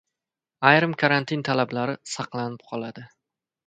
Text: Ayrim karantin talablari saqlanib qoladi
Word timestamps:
Ayrim 0.69 0.95
karantin 1.03 1.45
talablari 1.51 1.97
saqlanib 2.17 2.69
qoladi 2.73 3.11